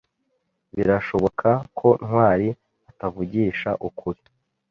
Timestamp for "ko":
1.77-1.89